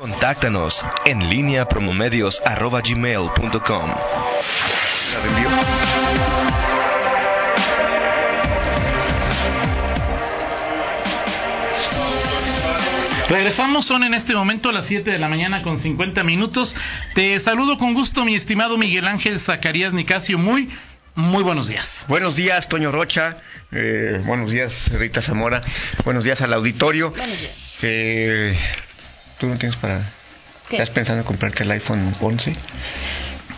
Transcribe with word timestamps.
Contáctanos 0.00 0.84
en 1.04 1.28
línea 1.28 1.68
promomedios.com. 1.68 3.90
Regresamos, 13.28 13.84
son 13.84 14.04
en 14.04 14.14
este 14.14 14.32
momento 14.32 14.72
las 14.72 14.86
7 14.86 15.10
de 15.10 15.18
la 15.18 15.28
mañana 15.28 15.60
con 15.60 15.76
50 15.76 16.24
minutos. 16.24 16.76
Te 17.14 17.38
saludo 17.38 17.76
con 17.76 17.92
gusto, 17.92 18.24
mi 18.24 18.34
estimado 18.34 18.78
Miguel 18.78 19.06
Ángel 19.06 19.38
Zacarías 19.38 19.92
Nicasio. 19.92 20.38
Muy, 20.38 20.70
muy 21.14 21.42
buenos 21.42 21.68
días. 21.68 22.06
Buenos 22.08 22.36
días, 22.36 22.70
Toño 22.70 22.90
Rocha. 22.90 23.36
Eh, 23.70 24.22
buenos 24.24 24.50
días, 24.50 24.90
Rita 24.94 25.20
Zamora. 25.20 25.60
Buenos 26.06 26.24
días 26.24 26.40
al 26.40 26.54
auditorio. 26.54 27.10
Buenos 27.10 27.38
días. 27.38 27.78
Eh, 27.82 28.56
¿Tú 29.40 29.46
no 29.48 29.56
tienes 29.56 29.76
para...? 29.76 30.00
¿Qué? 30.68 30.76
¿Estás 30.76 30.90
pensando 30.90 31.20
en 31.22 31.26
comprarte 31.26 31.64
el 31.64 31.70
iPhone 31.72 32.14
11? 32.20 32.54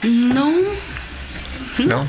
No, 0.04 0.50
¿No? 1.78 2.06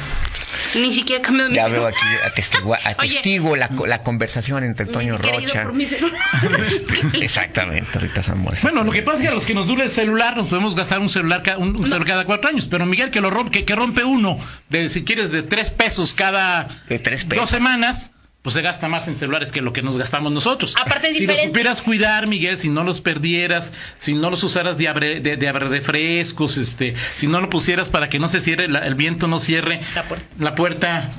ni 0.76 0.92
siquiera 0.94 1.20
he 1.20 1.22
cambiado 1.24 1.50
mi 1.50 1.56
Ya 1.56 1.66
celular. 1.66 1.82
veo 1.82 1.90
aquí, 1.90 2.26
atestigo, 2.26 2.74
atestigo 2.84 3.56
la, 3.56 3.70
la 3.86 4.02
conversación 4.02 4.64
entre 4.64 4.86
Toño 4.86 5.18
Rocha. 5.18 5.64
por 5.64 5.74
mi 5.74 5.86
celular. 5.86 6.20
Exactamente, 7.22 8.00
Rita 8.00 8.24
Zamora. 8.24 8.58
Bueno, 8.62 8.84
lo 8.84 8.92
que 8.92 9.02
pasa 9.04 9.18
es 9.18 9.22
que 9.24 9.28
a 9.28 9.34
los 9.34 9.46
que 9.46 9.54
nos 9.54 9.68
dura 9.68 9.84
el 9.84 9.92
celular 9.92 10.38
nos 10.38 10.48
podemos 10.48 10.74
gastar 10.76 11.00
un 11.00 11.10
celular, 11.10 11.44
ca- 11.44 11.58
un, 11.58 11.76
un 11.76 11.84
celular 11.84 12.08
cada 12.08 12.26
cuatro 12.26 12.50
años, 12.50 12.68
pero 12.70 12.86
Miguel 12.86 13.12
que 13.12 13.20
lo 13.22 13.30
rompe, 13.30 13.52
que, 13.60 13.66
que 13.66 13.76
rompe 13.76 14.04
uno, 14.04 14.40
de 14.70 14.90
si 14.90 15.04
quieres 15.04 15.32
de 15.32 15.44
tres 15.44 15.70
pesos 15.70 16.14
cada 16.14 16.68
De 16.88 16.98
tres 16.98 17.28
dos 17.28 17.50
semanas, 17.50 18.10
pues 18.44 18.54
se 18.54 18.62
gasta 18.62 18.88
más 18.88 19.08
en 19.08 19.16
celulares 19.16 19.52
que 19.52 19.62
lo 19.62 19.74
que 19.74 19.82
nos 19.82 19.98
gastamos 19.98 20.32
nosotros. 20.32 20.76
Aparte 20.80 21.10
es 21.10 21.18
si 21.18 21.26
los 21.26 21.36
diferente. 21.38 21.48
supieras 21.48 21.82
cuidar, 21.82 22.28
Miguel, 22.28 22.60
si 22.60 22.70
no 22.70 22.84
los 22.84 23.02
perdieras, 23.02 23.74
si 23.98 24.14
no 24.14 24.30
los 24.30 24.44
usaras 24.44 24.78
de 24.78 24.88
abre, 24.90 25.20
de, 25.22 25.38
de 25.38 25.48
abre 25.48 25.68
refrescos, 25.70 26.58
este, 26.58 26.94
si 27.16 27.26
no 27.28 27.40
lo 27.42 27.50
pusieras 27.50 27.90
para 27.90 28.10
que 28.10 28.20
no 28.20 28.28
se 28.30 28.42
cierre, 28.42 28.68
la- 28.68 28.86
el 28.86 28.94
viento 28.96 29.28
no 29.28 29.40
cierre 29.40 29.80
La 29.96 30.04
puerta. 30.04 30.26
la 30.38 30.56
puerta, 30.56 31.12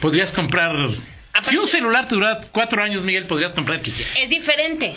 podrías 0.00 0.32
comprar. 0.32 0.74
Aparte- 0.74 1.50
Si 1.50 1.56
un 1.56 1.66
celular 1.68 2.08
te 2.08 2.16
dura 2.16 2.40
cuatro 2.52 2.82
años, 2.82 3.02
Miguel, 3.04 3.24
podrías 3.26 3.52
comprar 3.52 3.80
que. 3.80 3.90
Es 3.90 4.28
diferente. 4.28 4.94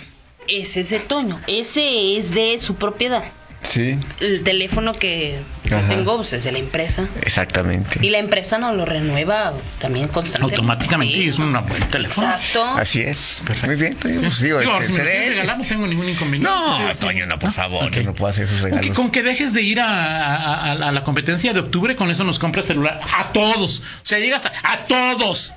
Ese 0.48 0.80
es 0.80 0.90
de 0.90 1.00
Toño. 1.00 1.40
Ese 1.46 2.18
es 2.18 2.34
de 2.34 2.58
su 2.59 2.75
propiedad. 2.75 3.23
Sí, 3.64 3.98
El 4.20 4.44
teléfono 4.44 4.92
que 4.92 5.38
Ajá. 5.72 5.88
tengo 5.88 6.17
pues, 6.17 6.34
es 6.34 6.44
de 6.44 6.52
la 6.52 6.58
empresa. 6.58 7.08
exactamente. 7.22 8.00
Y 8.06 8.09
la 8.09 8.18
empresa 8.18 8.58
no 8.58 8.73
lo 8.73 8.86
renueva 8.86 9.53
también 9.80 10.08
constantemente. 10.08 10.56
Automáticamente, 10.56 11.14
Sí. 11.16 11.22
y 11.26 11.30
es 11.30 11.38
un 11.38 11.53
buen 11.53 11.84
teléfono. 11.92 12.28
Exacto. 12.31 12.66
Así 12.66 13.02
es. 13.02 13.42
Muy 13.68 13.76
bien. 13.76 13.95
Pues 14.02 14.42
digo, 14.42 14.59
Digo, 14.59 14.84
si 14.84 14.94
me 14.94 15.03
regalar, 15.03 15.58
no 15.59 15.64
tengo 15.64 15.86
ningún 15.88 16.09
inconveniente. 16.09 16.50
No, 16.50 16.92
Sí. 16.92 16.98
Toño, 17.00 17.26
no, 17.28 17.38
por 17.40 17.52
favor. 17.52 17.86
Ok. 17.86 17.92
Yo 17.98 18.03
no 18.03 18.14
puedo 18.16 18.31
hacer 18.31 18.45
esos 18.45 18.62
Con 18.62 18.70
que, 18.72 18.76
regalos. 18.78 18.98
con 18.98 19.12
que 19.12 19.23
dejes 19.23 19.53
de 19.53 19.62
ir 19.62 19.80
a, 19.80 19.86
a- 19.88 20.72
a- 20.72 20.90
a 20.90 20.92
la 20.92 21.03
competencia 21.03 21.53
de 21.53 21.59
octubre, 21.59 21.96
con 21.96 22.09
eso 22.09 22.23
nos 22.23 22.40
compras 22.40 22.66
celular. 22.66 23.00
A 23.18 23.31
todos. 23.31 23.80
O 23.80 23.84
sea, 24.06 24.18
llegas 24.20 24.46
a, 24.48 24.52
a 24.64 24.81
todos. 24.88 25.53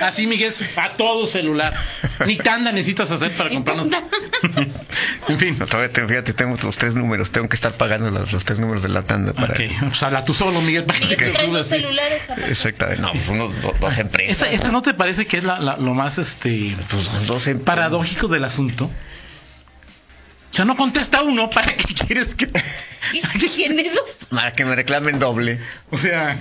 Así, 0.00 0.26
Miguel, 0.26 0.52
a 0.76 0.92
todos 0.96 1.30
celular. 1.30 1.74
Ni 2.26 2.36
tanda 2.36 2.72
necesitas 2.72 3.10
hacer 3.10 3.32
para 3.32 3.50
comprarnos. 3.50 3.88
en 5.28 5.38
fin. 5.38 5.56
No, 5.58 5.66
todavía 5.66 5.92
te- 5.92 6.06
fíjate, 6.06 6.32
tengo 6.32 6.56
los 6.62 6.76
tres 6.76 6.94
números. 6.94 7.30
Tengo 7.30 7.48
que 7.48 7.56
estar 7.56 7.72
pagando 7.72 8.10
los, 8.10 8.32
los 8.32 8.44
tres 8.44 8.58
números 8.58 8.82
de 8.82 8.88
la 8.88 9.02
tanda 9.02 9.32
para. 9.32 9.54
Ok, 9.54 9.60
pues 9.88 10.02
habla 10.02 10.24
tú 10.24 10.34
solo, 10.34 10.60
Miguel. 10.60 10.84
para 10.84 10.98
que 11.00 11.16
te 11.16 11.64
celulares. 11.64 12.28
Exactamente. 12.48 13.02
No, 13.02 13.12
pues 13.12 13.28
unos 13.28 13.62
do- 13.62 13.74
dos 13.80 13.98
empresas. 13.98 14.36
¿Esa, 14.42 14.50
esa 14.50 14.68
no 14.70 14.82
te 14.82 14.94
parece 14.94 15.26
que 15.26 15.38
es 15.38 15.44
la- 15.44 15.58
la- 15.58 15.76
lo 15.76 15.94
más 15.94 16.18
este 16.18 16.74
Pues 16.88 17.26
dos 17.26 17.46
em- 17.46 17.58
paradójico 17.60 18.28
del 18.28 18.44
asunto? 18.44 18.90
O 20.50 20.54
sea, 20.54 20.64
no 20.64 20.76
contesta 20.76 21.22
uno, 21.22 21.50
¿para 21.50 21.74
qué 21.76 21.92
quieres 21.94 22.34
que...? 22.34 22.48
¿Quién 23.54 23.78
es? 23.78 23.92
Para 24.30 24.52
que 24.52 24.64
me 24.64 24.74
reclamen 24.74 25.18
doble. 25.18 25.58
O 25.90 25.98
sea, 25.98 26.36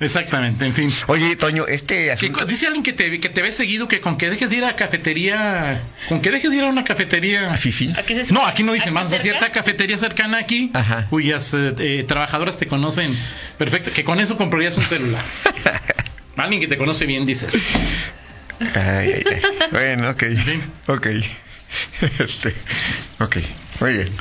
exactamente, 0.00 0.64
en 0.66 0.72
fin. 0.74 0.90
Oye, 1.06 1.36
Toño, 1.36 1.66
este 1.66 2.10
asunto. 2.12 2.44
dice 2.46 2.66
alguien 2.66 2.82
que 2.82 2.92
te, 2.92 3.20
que 3.20 3.28
te 3.28 3.42
ve 3.42 3.52
seguido 3.52 3.88
que 3.88 4.00
con 4.00 4.16
que 4.18 4.28
dejes 4.30 4.50
de 4.50 4.56
ir 4.56 4.64
a 4.64 4.74
cafetería, 4.76 5.80
con 6.08 6.20
que 6.22 6.30
dejes 6.30 6.50
de 6.50 6.56
ir 6.56 6.64
a 6.64 6.66
una 6.66 6.84
cafetería. 6.84 7.54
Fifi. 7.54 7.92
¿A 7.96 8.02
qué 8.02 8.24
se- 8.24 8.32
No, 8.32 8.44
aquí 8.46 8.62
no 8.62 8.72
dicen 8.72 8.96
¿Aquí 8.96 9.04
más, 9.08 9.12
a 9.12 9.22
cierta 9.22 9.52
cafetería 9.52 9.98
cercana 9.98 10.38
aquí, 10.38 10.70
Ajá. 10.74 11.06
cuyas 11.10 11.52
eh, 11.54 11.74
eh, 11.78 12.04
trabajadoras 12.08 12.58
te 12.58 12.66
conocen 12.66 13.14
perfecto, 13.58 13.90
que 13.94 14.02
con 14.04 14.18
eso 14.20 14.36
comprarías 14.36 14.76
un 14.76 14.84
celular. 14.84 15.22
Alguien 16.36 16.60
que 16.60 16.68
te 16.68 16.76
conoce 16.78 17.06
bien 17.06 17.24
dices. 17.26 17.54
Ay, 18.60 19.12
ay, 19.14 19.22
ay. 19.26 19.40
Bueno, 19.70 20.10
ok. 20.10 20.22
Ok. 20.88 21.06
Este. 22.18 22.54
Ok. 23.20 23.36
Muy 23.80 23.92
bien. 23.94 24.12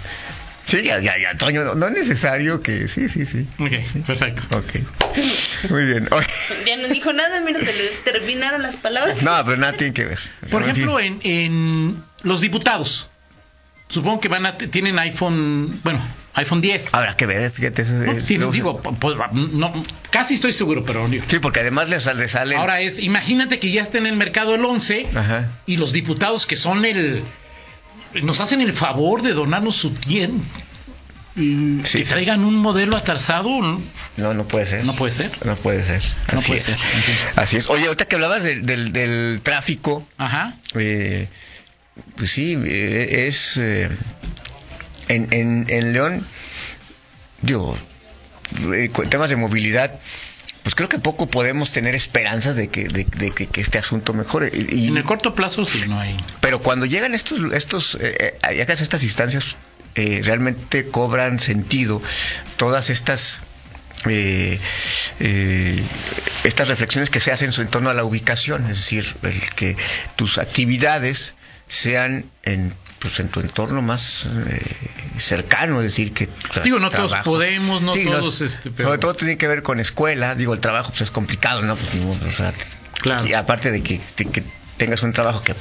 Sí, 0.66 0.82
ya, 0.84 1.00
ya, 1.00 1.14
ya, 1.18 1.38
Toño. 1.38 1.64
No, 1.64 1.76
no 1.76 1.88
es 1.88 1.94
necesario 1.94 2.62
que. 2.64 2.88
Sí, 2.88 3.08
sí, 3.08 3.26
sí. 3.26 3.46
Ok, 3.60 4.04
perfecto. 4.06 4.58
Ok. 4.58 5.70
Muy 5.70 5.86
bien. 5.86 6.08
Oye, 6.12 6.28
Ya 6.66 6.78
no 6.78 6.88
dijo 6.88 7.14
nada, 7.14 7.40
mira, 7.42 7.60
se 7.60 7.74
le 7.74 7.90
terminaron 8.04 8.64
las 8.64 8.76
palabras. 8.76 9.22
No, 9.22 9.44
pero 9.46 9.58
nada 9.58 9.74
tiene 9.74 9.94
que 9.94 10.06
ver. 10.06 10.20
Por 10.50 10.64
En 10.64 10.70
ejemplo, 10.70 11.00
en, 11.00 11.20
en 11.24 12.04
los 12.24 12.42
diputados, 12.42 13.10
supongo 13.90 14.20
que 14.20 14.28
van 14.28 14.48
a 14.48 14.58
tienen 14.58 14.98
iPhone, 14.98 15.82
bueno, 15.84 16.02
iPhone 16.36 16.62
10. 16.62 16.94
Habrá 16.94 17.16
que 17.16 17.26
ver, 17.26 17.50
fíjate. 17.52 17.82
Eso 17.84 17.94
No, 17.94 18.12
es- 18.12 18.26
sí, 18.26 18.38
se- 18.38 18.52
digo, 18.52 18.82
pues, 18.82 19.16
no, 19.34 19.84
casi 20.10 20.36
estoy 20.36 20.54
seguro, 20.54 20.84
pero. 20.86 21.10
Sí, 21.28 21.40
porque 21.40 21.62
además 21.62 21.90
le 21.90 22.00
sale. 22.00 22.28
sale 22.30 22.56
Ahora 22.56 22.82
es, 22.82 23.00
imagínate 23.00 23.60
que 23.60 23.72
ya 23.72 23.82
está 23.82 23.98
en 23.98 24.06
el 24.08 24.16
mercado 24.18 24.56
el 24.56 24.64
11 24.66 25.08
Ajá. 25.16 25.50
y 25.66 25.78
los 25.78 25.94
diputados 25.94 26.46
que 26.46 26.56
son 26.56 26.86
el... 26.86 27.24
Nos 28.22 28.40
hacen 28.40 28.62
el 28.62 28.72
favor 28.74 29.22
de 29.24 29.34
donarnos 29.34 29.76
su 29.76 29.92
tiempo. 29.92 30.44
Sí, 31.36 31.80
que 31.84 31.88
sí. 31.90 32.04
traigan 32.06 32.46
un 32.46 32.56
modelo 32.56 32.96
atrasado, 32.96 33.50
no, 33.62 33.82
No, 34.16 34.34
no 34.34 34.48
puede 34.48 34.66
ser. 34.68 34.86
no 34.86 34.96
puede 34.96 35.12
ser. 35.12 35.32
No 35.44 35.58
puede 35.58 35.84
ser. 35.84 36.02
No 36.32 36.40
Así 36.40 36.48
puede 36.48 36.60
es. 36.60 36.64
ser. 36.66 36.78
Así 37.36 37.58
es. 37.58 37.70
Oye, 37.70 37.88
ahorita 37.88 38.06
que 38.06 38.16
hablabas 38.16 38.44
del, 38.44 38.66
del, 38.66 38.94
del 38.94 39.42
tráfico, 39.44 40.08
Ajá. 40.18 40.56
eh, 40.76 41.28
pues 42.16 42.32
sí, 42.32 42.58
eh, 42.66 43.26
es. 43.28 43.58
eh, 43.58 43.90
en, 45.08 45.28
en, 45.32 45.66
en 45.70 45.94
León, 45.94 46.26
digo, 47.42 47.78
eh, 48.74 48.90
temas 49.10 49.30
de 49.30 49.36
movilidad, 49.36 50.00
pues 50.64 50.74
creo 50.74 50.90
que 50.90 50.98
poco 51.00 51.28
podemos 51.30 51.72
tener 51.72 51.94
esperanzas 51.94 52.56
de 52.56 52.70
que, 52.70 52.88
de, 52.88 53.06
de 53.06 53.32
que, 53.32 53.48
que 53.48 53.62
este 53.62 53.78
asunto 53.78 54.14
mejore. 54.14 54.52
Y, 54.54 54.88
En 54.88 54.98
el 54.98 55.04
corto 55.04 55.36
plazo 55.36 55.66
sí 55.66 55.84
no 55.88 56.00
hay. 56.00 56.18
pero 56.42 56.60
cuando 56.60 56.86
llegan 56.86 57.14
estos, 57.14 57.54
estos, 57.54 57.96
eh, 58.02 58.38
eh, 58.42 58.54
llegas 58.56 58.80
a 58.80 58.84
estas 58.84 59.04
instancias, 59.04 59.58
eh, 59.96 60.22
realmente 60.24 60.88
cobran 60.88 61.40
sentido 61.40 62.02
todas 62.58 62.90
estas, 62.90 63.40
eh, 64.10 64.60
eh, 65.20 65.80
estas 66.44 66.68
reflexiones 66.68 67.10
que 67.10 67.20
se 67.20 67.32
hacen 67.32 67.52
en 67.56 67.68
torno 67.68 67.90
a 67.90 67.94
la 67.94 68.04
ubicación, 68.04 68.64
es 68.70 68.78
decir, 68.80 69.16
el 69.24 69.40
que 69.56 69.78
tus 70.18 70.38
actividades 70.38 71.34
sean 71.68 72.26
en, 72.44 72.74
pues, 73.00 73.20
en 73.20 73.30
tu 73.30 73.40
entorno 73.40 73.82
más 73.82 74.26
eh, 74.48 74.62
cercano, 75.18 75.80
es 75.80 75.86
decir, 75.86 76.14
que 76.14 76.30
Digo, 76.64 76.80
no 76.80 76.90
todos 76.90 77.14
podemos, 77.24 77.82
no 77.82 77.94
Sí, 77.94 78.06
todos, 78.06 78.42
este, 78.42 78.72
pero- 78.72 78.90
sobre 78.90 79.00
todo 79.00 79.14
tiene 79.16 79.38
que 79.38 79.48
ver 79.48 79.64
con 79.64 79.80
escuela, 79.80 80.36
digo, 80.36 80.54
el 80.54 80.60
trabajo 80.60 80.90
pues 80.90 81.02
es 81.02 81.12
complicado, 81.12 81.62
¿no? 81.62 81.76
Pues, 81.76 81.94
o 82.24 82.32
sea, 82.38 82.54
Claro. 83.02 83.26
y 83.28 83.34
aparte 83.34 83.72
de 83.72 83.84
que, 83.84 84.00
de 84.18 84.26
que 84.26 84.44
tengas 84.78 85.04
un 85.04 85.14
trabajo 85.14 85.44
que 85.44 85.54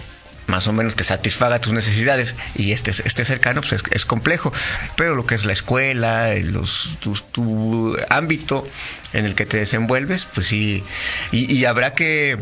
más 0.46 0.66
o 0.66 0.72
menos 0.74 0.94
te 0.94 1.04
satisfaga 1.04 1.58
tus 1.58 1.72
necesidades 1.72 2.34
y 2.54 2.72
esté, 2.72 2.90
esté 2.90 3.24
cercano, 3.24 3.62
pues 3.62 3.72
es, 3.74 3.82
es 3.90 4.04
complejo. 4.04 4.52
Pero 4.94 5.14
lo 5.14 5.24
que 5.26 5.34
es 5.34 5.46
la 5.46 5.54
escuela, 5.54 6.32
el- 6.34 6.52
los, 6.52 6.90
tu, 7.00 7.14
tu 7.14 7.96
ámbito 8.10 8.68
en 9.14 9.24
el 9.24 9.34
que 9.34 9.46
te 9.46 9.56
desenvuelves, 9.56 10.26
pues 10.32 10.46
sí. 10.48 10.84
Y, 11.32 11.50
y 11.50 11.64
habrá 11.64 11.94
que 11.94 12.38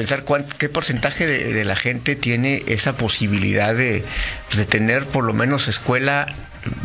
pensar 0.00 0.24
cuán- 0.24 0.46
qué 0.56 0.70
porcentaje 0.70 1.26
de, 1.26 1.52
de 1.52 1.64
la 1.66 1.76
gente 1.76 2.16
tiene 2.16 2.62
esa 2.68 2.96
posibilidad 2.96 3.74
de, 3.74 4.02
pues, 4.46 4.56
de 4.56 4.64
tener 4.64 5.04
por 5.04 5.24
lo 5.24 5.34
menos 5.34 5.68
escuela, 5.68 6.26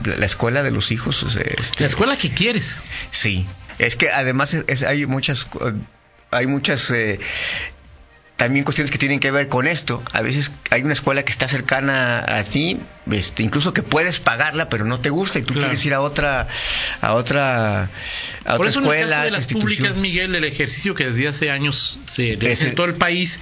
la 0.03 0.25
escuela 0.25 0.63
de 0.63 0.71
los 0.71 0.91
hijos. 0.91 1.23
este, 1.23 1.83
La 1.83 1.87
escuela 1.87 2.17
que 2.17 2.29
quieres. 2.31 2.81
Sí, 3.11 3.45
es 3.79 3.95
que 3.95 4.09
además 4.09 4.53
es- 4.53 4.83
hay 4.83 5.05
muchas, 5.05 5.47
hay 6.31 6.45
muchas 6.47 6.91
eh, 6.91 7.19
también 8.35 8.65
cuestiones 8.65 8.91
que 8.91 8.97
tienen 8.97 9.19
que 9.21 9.31
ver 9.31 9.47
con 9.47 9.65
esto. 9.67 10.03
A 10.11 10.21
veces 10.21 10.51
hay 10.69 10.81
una 10.83 10.91
escuela 10.93 11.23
que 11.23 11.31
está 11.31 11.47
cercana 11.47 12.19
a 12.19 12.43
ti, 12.43 12.77
este, 13.09 13.43
incluso 13.43 13.73
que 13.73 13.81
puedes 13.81 14.19
pagarla, 14.19 14.67
pero 14.69 14.83
no 14.83 14.99
te 14.99 15.09
gusta 15.09 15.39
y 15.39 15.43
tú 15.43 15.53
Claro. 15.53 15.67
quieres 15.69 15.85
ir 15.85 15.93
a 15.93 16.01
otra, 16.01 16.47
a 17.01 17.13
otra, 17.13 17.83
a 17.83 17.87
Por 18.57 18.67
otra 18.67 18.69
eso 18.69 18.79
en 18.79 18.85
el 18.85 18.91
escuela, 18.91 19.15
caso 19.15 19.25
de 19.25 19.31
las 19.31 19.47
públicas, 19.47 19.95
Miguel, 19.95 20.35
el 20.35 20.43
ejercicio 20.43 20.95
que 20.95 21.05
desde 21.05 21.27
hace 21.29 21.49
años 21.49 21.97
se 22.07 22.33
Ese- 22.33 22.69
en 22.69 22.75
todo 22.75 22.87
el 22.87 22.95
país, 22.95 23.39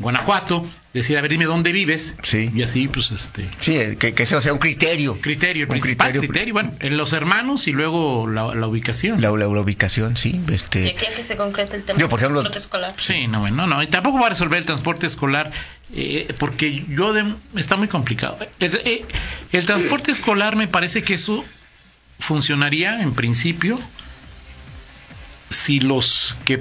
Guanajuato, 0.00 0.66
decir, 0.94 1.16
a 1.18 1.20
ver, 1.20 1.30
dime 1.30 1.44
dónde 1.44 1.72
vives. 1.72 2.16
Sí. 2.22 2.50
Y 2.54 2.62
así, 2.62 2.88
pues, 2.88 3.10
este. 3.10 3.48
Sí, 3.60 3.96
que, 3.96 4.14
que 4.14 4.22
eso 4.22 4.40
sea 4.40 4.52
un 4.52 4.58
criterio. 4.58 5.20
Criterio, 5.20 5.64
el 5.64 5.68
Un 5.70 5.78
principal 5.80 6.08
criterio- 6.12 6.20
criterio, 6.28 6.54
bueno, 6.54 6.72
en 6.80 6.96
los 6.96 7.12
hermanos 7.12 7.68
y 7.68 7.72
luego 7.72 8.26
la, 8.26 8.54
la 8.54 8.66
ubicación. 8.66 9.20
La, 9.20 9.30
la- 9.30 9.46
la 9.46 9.60
ubicación, 9.60 10.16
sí. 10.16 10.40
De 10.46 10.54
Este, 10.54 10.88
aquí 10.90 11.06
a 11.06 11.14
que 11.14 11.22
se 11.22 11.36
concrete 11.36 11.76
el 11.76 11.84
tema 11.84 11.98
Yo, 12.00 12.08
por 12.08 12.18
del 12.18 12.26
ejemplo- 12.30 12.40
transporte 12.50 12.58
escolar. 12.58 12.94
Sí, 12.98 13.26
no, 13.28 13.40
bueno, 13.40 13.66
no, 13.66 13.82
y 13.82 13.86
tampoco 13.86 14.18
va 14.18 14.26
a 14.26 14.30
resolver 14.30 14.58
el 14.58 14.64
transporte 14.64 15.06
escolar 15.06 15.52
eh, 15.94 16.32
porque 16.38 16.84
yo 16.88 17.12
de- 17.12 17.34
está 17.56 17.76
muy 17.76 17.88
complicado. 17.88 18.38
El, 18.58 18.74
eh, 18.84 19.04
el 19.52 19.66
transporte 19.66 20.10
escolar 20.12 20.56
me 20.56 20.66
parece 20.68 21.02
que 21.02 21.14
eso 21.14 21.44
funcionaría 22.18 23.02
en 23.02 23.12
principio 23.14 23.78
si 25.48 25.80
los 25.80 26.36
que 26.44 26.60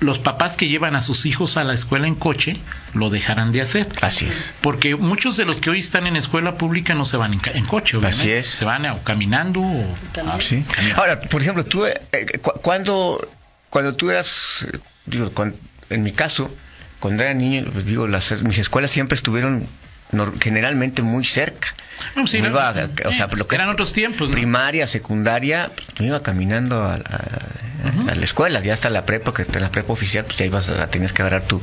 los 0.00 0.18
papás 0.18 0.56
que 0.56 0.68
llevan 0.68 0.94
a 0.94 1.02
sus 1.02 1.24
hijos 1.26 1.56
a 1.56 1.64
la 1.64 1.72
escuela 1.72 2.06
en 2.06 2.14
coche 2.14 2.58
lo 2.92 3.08
dejaran 3.10 3.50
de 3.52 3.62
hacer. 3.62 3.88
así 4.02 4.26
es. 4.26 4.50
Porque 4.60 4.94
muchos 4.96 5.36
de 5.36 5.44
los 5.46 5.60
que 5.60 5.70
hoy 5.70 5.80
están 5.80 6.06
en 6.06 6.16
escuela 6.16 6.56
pública 6.56 6.94
no 6.94 7.06
se 7.06 7.16
van 7.16 7.32
en, 7.32 7.64
coche, 7.64 7.96
obviamente. 7.96 8.22
Así 8.22 8.30
es. 8.30 8.46
Se 8.46 8.64
van 8.66 8.84
o 8.86 9.02
caminando 9.02 9.60
o 9.62 9.94
ah, 10.26 10.36
Sí. 10.40 10.62
caminando. 10.70 11.00
Ahora, 11.00 11.20
por 11.22 11.40
ejemplo, 11.40 11.64
tú, 11.64 11.86
eh, 11.86 11.94
eh, 12.12 12.26
cu- 12.42 12.52
cuando, 12.62 13.26
cuando 13.70 13.94
tú 13.94 14.10
eras, 14.10 14.66
digo, 15.06 15.30
cuan- 15.32 15.54
en 15.88 16.02
mi 16.02 16.12
caso, 16.12 16.54
cuando 17.00 17.22
era 17.22 17.32
niño, 17.34 17.64
pues, 17.72 17.86
digo, 17.86 18.06
las, 18.06 18.42
mis 18.42 18.58
escuelas 18.58 18.90
siempre 18.90 19.14
estuvieron 19.16 19.66
nor- 20.12 20.34
generalmente 20.42 21.02
muy 21.02 21.24
cerca. 21.24 21.68
No, 22.14 22.26
sí, 22.26 22.40
no, 22.42 22.48
iba 22.48 22.74
o 23.06 23.12
sea, 23.12 23.28
lo 23.28 23.46
que 23.46 23.54
eran 23.54 23.70
otros 23.70 23.94
tiempos, 23.94 24.28
¿no? 24.28 24.34
primaria, 24.34 24.86
secundaria, 24.86 25.70
pues, 25.74 25.85
me 25.85 25.85
iba 26.04 26.22
caminando 26.22 26.82
a, 26.82 26.94
a- 26.94 28.10
a 28.10 28.14
la 28.14 28.24
escuela, 28.24 28.60
ya 28.60 28.74
hasta 28.74 28.90
la 28.90 29.04
prepa, 29.06 29.32
que 29.32 29.42
en 29.42 29.60
la 29.62 29.70
prepa 29.70 29.92
oficial, 29.92 30.24
pues 30.24 30.36
ya 30.36 30.44
ibas 30.44 30.68
a, 30.68 30.86
tenías 30.88 31.12
que 31.12 31.22
agarrar 31.22 31.42
tu, 31.42 31.62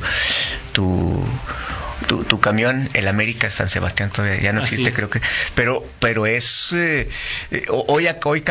tu, 0.72 1.22
tu, 2.08 2.24
tu 2.24 2.40
camión, 2.40 2.88
el 2.94 3.08
América 3.08 3.50
San 3.50 3.68
Sebastián 3.68 4.10
todavía 4.10 4.40
ya 4.40 4.52
no 4.52 4.62
Así 4.62 4.74
existe, 4.74 4.90
es. 4.90 4.96
creo 4.96 5.10
que, 5.10 5.20
pero, 5.54 5.86
pero 6.00 6.26
es, 6.26 6.72
eh, 6.72 7.08
eh, 7.50 7.64
hoy, 7.68 8.06
hoy 8.24 8.42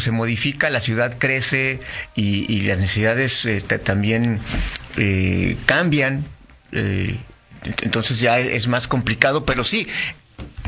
se 0.00 0.10
modifica, 0.10 0.70
la 0.70 0.80
ciudad 0.80 1.16
crece 1.18 1.80
y, 2.14 2.52
y 2.52 2.62
las 2.62 2.78
necesidades 2.78 3.44
eh, 3.46 3.60
ta- 3.60 3.78
también 3.78 4.40
eh, 4.96 5.56
cambian, 5.66 6.24
entonces 7.82 8.20
ya 8.20 8.38
es 8.38 8.66
más 8.68 8.88
complicado, 8.88 9.44
pero 9.44 9.64
sí, 9.64 9.88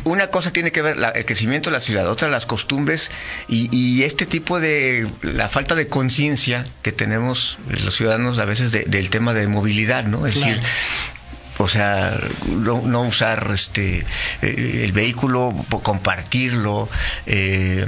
una 0.05 0.29
cosa 0.29 0.53
tiene 0.53 0.71
que 0.73 0.83
ver 0.83 0.97
la- 0.97 1.11
el 1.11 1.25
crecimiento 1.25 1.71
de 1.71 1.75
la 1.75 1.81
ciudad, 1.81 2.09
otra 2.09 2.29
las 2.29 2.47
costumbres 2.47 3.11
y, 3.49 3.75
y 3.77 4.03
este 4.05 4.27
tipo 4.27 4.61
de 4.61 5.06
la 5.23 5.49
falta 5.49 5.75
de 5.75 5.89
conciencia 5.89 6.67
que 6.83 6.93
tenemos 6.93 7.59
los 7.69 7.95
ciudadanos 7.95 8.39
a 8.39 8.45
veces 8.45 8.71
de- 8.73 8.85
del 8.85 9.11
tema 9.11 9.33
de 9.35 9.47
movilidad, 9.49 10.05
¿no? 10.05 10.27
Es 10.27 10.35
Claro. 10.37 10.55
decir, 10.56 10.69
o 11.59 11.69
sea, 11.69 12.19
no, 12.49 12.83
no 12.83 13.03
usar 13.03 13.51
este 13.55 14.05
eh, 14.43 14.81
el 14.85 14.93
vehículo, 14.93 15.55
compartirlo. 15.83 16.89
eh, 17.27 17.87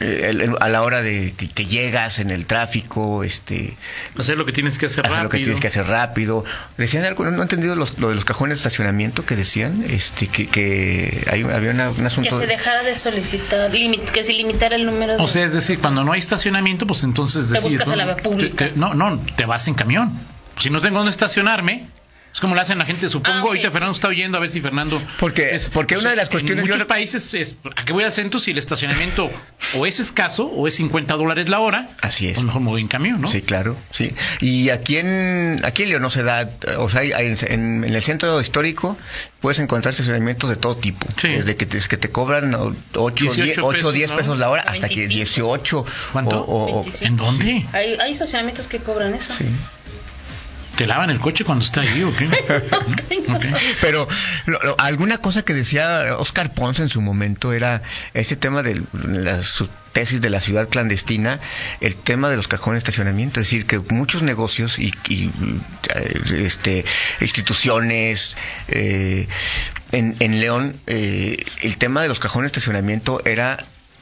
eh, 0.00 0.26
el- 0.30 0.40
el- 0.40 0.56
a 0.60 0.68
la 0.68 0.82
hora 0.82 1.02
de 1.02 1.32
que, 1.36 1.48
que 1.48 1.64
llegas 1.64 2.18
en 2.18 2.30
el 2.30 2.46
tráfico, 2.46 3.24
este, 3.24 3.76
Hacer 4.18 4.36
lo 4.36 4.44
que 4.46 4.52
tienes 4.52 4.78
que 4.78 4.86
hacer 4.86 5.00
hacer 5.06 5.12
rápido. 5.12 5.22
lo 5.24 5.28
que 5.30 5.38
tienes 5.38 5.60
que 5.60 5.66
hacer 5.68 5.86
rápido. 5.86 6.44
Decían 6.76 7.04
algo, 7.04 7.24
no, 7.24 7.30
no 7.30 7.38
he 7.38 7.42
entendido 7.42 7.74
los- 7.76 7.98
lo 7.98 8.08
de 8.10 8.14
los 8.14 8.24
cajones 8.24 8.58
de 8.58 8.60
estacionamiento 8.60 9.24
que 9.24 9.36
decían, 9.36 9.84
este, 9.88 10.26
que, 10.28 10.46
que 10.46 11.26
hay, 11.30 11.42
había 11.42 11.70
una- 11.70 11.90
un 11.90 11.96
Que 11.96 12.06
asunto. 12.06 12.38
se 12.38 12.46
dejara 12.46 12.82
de 12.82 12.96
solicitar, 12.96 13.70
limit- 13.72 14.04
que 14.10 14.24
se 14.24 14.32
limitara 14.32 14.76
el 14.76 14.86
número 14.86 15.16
de... 15.16 15.22
O 15.22 15.28
sea, 15.28 15.44
es 15.44 15.52
decir, 15.52 15.78
cuando 15.78 16.04
no 16.04 16.12
hay 16.12 16.20
estacionamiento, 16.20 16.86
pues 16.86 17.04
entonces 17.04 17.46
Te 17.48 17.54
decides, 17.54 17.72
buscas 17.74 17.88
¿no? 17.88 17.94
a 17.94 17.96
la 17.96 18.04
vía 18.06 18.16
pública. 18.16 18.56
Te- 18.66 18.70
te- 18.72 18.76
no, 18.78 18.94
no, 18.94 19.18
te 19.36 19.46
vas 19.46 19.66
en 19.68 19.74
camión. 19.74 20.12
Si 20.60 20.70
no 20.70 20.80
tengo 20.80 20.96
dónde 20.98 21.10
estacionarme, 21.10 21.86
es 22.32 22.40
como 22.40 22.54
lo 22.54 22.60
hacen 22.60 22.78
la 22.78 22.84
gente, 22.84 23.08
supongo. 23.08 23.36
Ah, 23.38 23.40
ok. 23.42 23.46
Ahorita 23.48 23.70
Fernando 23.70 23.94
está 23.94 24.08
oyendo, 24.08 24.38
a 24.38 24.40
ver 24.40 24.50
si 24.50 24.60
Fernando. 24.60 25.00
Porque- 25.18 25.58
porque 25.72 25.96
una 25.96 26.10
de 26.10 26.16
las 26.16 26.28
cuestiones- 26.28 26.62
En 26.62 26.68
yo 26.68 26.74
muchos 26.74 26.86
re- 26.86 26.88
países, 26.88 27.34
es, 27.34 27.56
¿a 27.76 27.84
qué 27.84 27.92
voy 27.92 28.04
al 28.04 28.12
centro 28.12 28.38
si 28.40 28.50
el 28.52 28.58
estacionamiento 28.58 29.30
o 29.76 29.86
es 29.86 29.98
escaso 30.00 30.46
o 30.46 30.68
es 30.68 30.74
50 30.76 31.14
dólares 31.14 31.48
la 31.48 31.60
hora? 31.60 31.88
Así 32.00 32.26
es. 32.28 32.34
Pues 32.34 32.44
mejor 32.46 32.60
me 32.62 32.68
voy 32.68 32.80
en 32.82 32.88
camión, 32.88 33.20
¿no? 33.20 33.28
Sí, 33.28 33.42
claro, 33.42 33.76
sí. 33.90 34.12
Y 34.40 34.70
aquí 34.70 34.98
en, 34.98 35.60
aquí 35.64 35.82
en 35.84 35.88
León 35.90 36.02
no 36.02 36.10
se 36.10 36.22
da, 36.22 36.48
o 36.78 36.88
sea, 36.90 37.02
en, 37.02 37.36
en 37.84 37.84
el 37.94 38.02
centro 38.02 38.40
histórico 38.40 38.96
puedes 39.40 39.58
encontrar 39.58 39.90
estacionamientos 39.92 40.50
de 40.50 40.56
todo 40.56 40.76
tipo. 40.76 41.06
Sí. 41.16 41.28
Desde 41.28 41.56
que 41.56 41.66
te, 41.66 41.78
que 41.80 41.96
te 41.96 42.10
cobran 42.10 42.54
8 42.54 43.24
18 43.24 43.64
o 43.66 43.72
10 43.92 44.10
pesos, 44.10 44.16
pesos, 44.16 44.34
¿no? 44.36 44.40
la 44.40 44.50
hora 44.50 44.62
A 44.62 44.72
hasta 44.72 44.88
que 44.88 45.06
25. 45.06 45.14
18. 45.58 45.86
¿Cuánto? 46.12 46.40
o- 46.40 46.42
o- 46.44 46.80
o- 46.80 46.82
25. 46.84 47.04
¿En 47.06 47.16
dónde? 47.16 47.66
Hay, 47.72 47.94
hay 48.00 48.12
estacionamientos 48.12 48.68
que 48.68 48.78
cobran 48.78 49.14
eso. 49.14 49.32
sí. 49.32 49.44
¿Te 50.78 50.86
lavan 50.86 51.10
el 51.10 51.18
coche 51.18 51.44
cuando 51.44 51.64
está 51.64 51.80
ahí 51.82 52.02
o 52.04 52.16
qué? 52.16 52.26
Ok. 53.28 53.44
Pero 53.82 54.08
lo- 54.46 54.58
lo- 54.62 54.76
alguna 54.80 55.18
cosa 55.18 55.42
que 55.44 55.52
decía 55.52 56.16
Oscar 56.18 56.54
Ponce 56.54 56.82
en 56.82 56.88
su 56.88 57.02
momento 57.02 57.52
era 57.52 57.82
este 58.14 58.36
tema 58.36 58.62
de 58.62 58.80
la, 58.92 59.42
su 59.42 59.68
tesis 59.92 60.20
de 60.20 60.30
la 60.30 60.40
ciudad 60.40 60.68
clandestina, 60.68 61.40
el 61.80 61.94
tema 61.96 62.30
de 62.30 62.36
los 62.36 62.46
cajones 62.48 62.76
de 62.76 62.90
estacionamiento, 62.90 63.40
es 63.40 63.48
decir, 63.48 63.66
que 63.66 63.80
muchos 63.92 64.22
negocios 64.22 64.78
y, 64.78 64.92
y, 65.08 65.30
eh, 65.94 66.44
este, 66.46 66.84
instituciones 67.20 68.36
eh, 68.68 69.26
en, 69.92 70.16
en 70.20 70.40
León, 70.40 70.80
eh, 70.86 71.44
el 71.62 71.76
tema 71.76 72.02
de 72.02 72.08
los 72.08 72.18
cajones 72.20 72.52
de 72.52 72.58
estacionamiento 72.58 73.20
era 73.24 73.58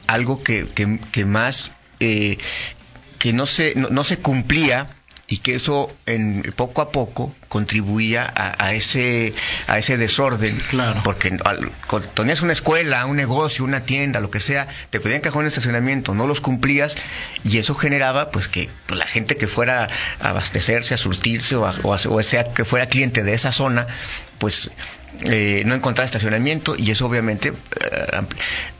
algo 0.07 0.43
que, 0.43 0.65
que, 0.73 0.99
que 1.11 1.25
más 1.25 1.71
eh, 1.99 2.37
que 3.19 3.33
no 3.33 3.45
se 3.45 3.73
no, 3.75 3.89
no 3.89 4.03
se 4.03 4.17
cumplía 4.19 4.87
y 5.29 5.39
que 5.39 5.55
eso 5.55 5.93
en 6.05 6.41
poco 6.55 6.81
a 6.81 6.91
poco 6.91 7.35
contribuía 7.49 8.23
a, 8.33 8.63
a 8.65 8.73
ese 8.73 9.33
a 9.67 9.77
ese 9.77 9.97
desorden 9.97 10.57
Claro. 10.69 11.01
porque 11.03 11.37
al- 11.43 11.69
cuando 11.87 12.07
tenías 12.09 12.41
una 12.41 12.53
escuela 12.53 13.05
un 13.05 13.17
negocio 13.17 13.65
una 13.65 13.81
tienda 13.81 14.21
lo 14.21 14.31
que 14.31 14.39
sea 14.39 14.67
te 14.89 15.01
pedían 15.01 15.19
cajón 15.19 15.43
de 15.43 15.49
estacionamiento 15.49 16.13
no 16.13 16.27
los 16.27 16.39
cumplías 16.39 16.95
y 17.43 17.57
eso 17.57 17.75
generaba 17.75 18.31
pues 18.31 18.47
que 18.47 18.69
pues, 18.85 18.97
la 18.97 19.05
gente 19.05 19.35
que 19.35 19.47
fuera 19.47 19.89
a 20.21 20.29
abastecerse 20.29 20.93
a 20.93 20.97
surtirse 20.97 21.57
o, 21.57 21.65
a- 21.65 21.75
o, 21.83 21.93
a- 21.93 21.99
o 22.09 22.23
sea 22.23 22.53
que 22.53 22.63
fuera 22.63 22.87
cliente 22.87 23.23
de 23.23 23.33
esa 23.33 23.51
zona 23.51 23.85
pues 24.39 24.71
eh, 25.23 25.63
no 25.65 25.73
encontraba 25.73 26.05
estacionamiento 26.05 26.75
y 26.77 26.91
eso 26.91 27.05
obviamente 27.07 27.49
eh, 27.49 28.21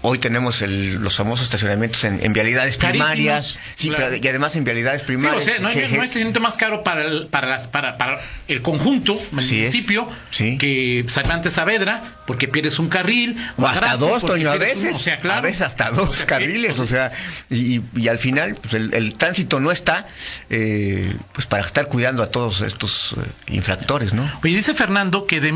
hoy 0.03 0.19
tenemos 0.19 0.61
el- 0.61 0.95
los 0.95 1.15
famosos 1.15 1.45
estacionamientos 1.45 2.03
en, 2.03 2.23
en 2.23 2.31
vialidades 2.33 2.77
Carísimos, 2.77 3.09
primarias 3.11 3.57
sí 3.75 3.89
claro. 3.89 4.05
pero- 4.11 4.23
y 4.23 4.27
además 4.27 4.55
en 4.55 4.63
vialidades 4.63 5.01
Sí, 5.01 5.07
primarias 5.07 5.41
o 5.41 5.45
sea, 5.45 5.59
no 5.59 5.69
hay, 5.69 5.73
que- 5.75 5.81
no 5.87 5.93
hay 6.01 6.07
estacionamiento 6.07 6.39
más 6.39 6.57
caro 6.57 6.83
para 6.83 7.05
el, 7.05 7.27
para, 7.27 7.47
las- 7.47 7.67
para, 7.67 7.97
para 7.97 8.19
el 8.47 8.61
conjunto, 8.61 9.15
es. 9.15 9.33
municipio, 9.33 10.07
Sí. 10.29 10.57
que 10.59 11.05
Cervantes 11.09 11.53
Saavedra, 11.53 12.03
porque 12.27 12.47
pierdes 12.47 12.77
un 12.79 12.87
carril. 12.89 13.35
O 13.57 13.65
hasta 13.65 13.97
dos, 13.97 14.23
Toño, 14.25 14.51
a 14.51 14.57
veces. 14.57 14.83
uno, 14.89 14.95
o 14.95 14.99
sea, 14.99 15.19
claro. 15.19 15.39
A 15.39 15.41
veces 15.41 15.61
hasta 15.63 15.89
dos 15.91 16.09
O 16.09 16.13
sea, 16.13 16.27
carriles, 16.27 16.75
que- 16.75 16.81
o 16.81 16.87
sea, 16.87 17.11
y, 17.49 17.81
y 17.95 18.07
al 18.09 18.19
final, 18.19 18.55
pues 18.61 18.73
el, 18.75 18.93
el 18.93 19.15
tránsito 19.15 19.59
no 19.59 19.71
está, 19.71 20.05
eh, 20.49 21.13
pues 21.33 21.47
para 21.47 21.65
estar 21.65 21.87
cuidando 21.87 22.21
a 22.23 22.27
todos 22.29 22.61
estos 22.61 23.13
eh, 23.17 23.53
infractores, 23.53 24.13
¿no? 24.13 24.29
Oye, 24.43 24.55
dice 24.55 24.73
Fernando 24.75 25.25
que 25.25 25.39
de 25.41 25.51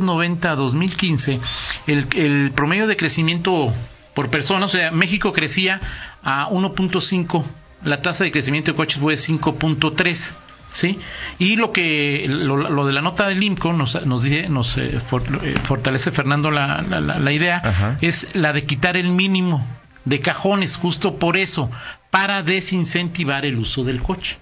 1990 0.00 0.50
a 0.52 0.56
2015 0.56 1.40
el, 1.86 2.06
el 2.16 2.52
promedio 2.54 2.86
de 2.86 2.96
crecimiento 2.96 3.72
por 4.14 4.28
persona, 4.30 4.66
o 4.66 4.68
sea, 4.68 4.90
México 4.90 5.32
crecía 5.32 5.80
a 6.22 6.48
1.5, 6.50 7.44
la 7.84 8.02
tasa 8.02 8.24
de 8.24 8.30
crecimiento 8.32 8.70
de 8.72 8.76
coches 8.76 8.98
fue 9.00 9.14
5.3. 9.14 10.34
¿Sí? 10.74 10.98
Y 11.38 11.56
lo 11.56 11.70
que 11.70 12.24
lo, 12.30 12.56
lo 12.56 12.86
de 12.86 12.94
la 12.94 13.02
nota 13.02 13.26
del 13.28 13.42
IMCO 13.42 13.74
nos, 13.74 14.06
nos 14.06 14.22
dice, 14.22 14.48
nos 14.48 14.78
eh, 14.78 15.00
for- 15.00 15.40
eh, 15.44 15.54
fortalece 15.64 16.10
Fernando 16.12 16.50
la, 16.50 16.80
la- 16.80 16.98
la- 17.02 17.18
la 17.18 17.32
idea, 17.32 17.60
Ajá. 17.62 17.98
es 18.00 18.34
la 18.34 18.54
de 18.54 18.64
quitar 18.64 18.96
el 18.96 19.08
mínimo 19.10 19.66
de 20.06 20.20
cajones, 20.20 20.78
justo 20.78 21.16
por 21.16 21.36
eso, 21.36 21.70
para 22.10 22.42
desincentivar 22.42 23.44
el 23.44 23.58
uso 23.58 23.84
del 23.84 24.02
coche. 24.02 24.38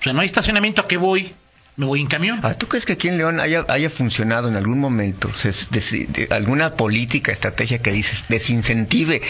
O 0.00 0.02
sea, 0.02 0.12
no 0.12 0.20
hay 0.20 0.26
estacionamiento 0.26 0.82
a 0.82 0.86
que 0.86 0.98
voy, 0.98 1.32
me 1.76 1.84
voy 1.86 2.00
en 2.00 2.06
camión. 2.06 2.40
Ahora, 2.42 2.56
¿Tú 2.56 2.68
crees 2.68 2.86
que 2.86 2.94
aquí 2.94 3.08
en 3.08 3.18
León 3.18 3.38
haya, 3.38 3.64
haya 3.68 3.90
funcionado 3.90 4.48
en 4.48 4.56
algún 4.56 4.78
momento 4.80 5.30
se- 5.34 5.52
de- 5.70 6.06
de- 6.08 6.28
alguna 6.34 6.74
política, 6.74 7.32
estrategia 7.32 7.80
que 7.82 7.92
dices 7.92 8.24
desincentive 8.28 9.20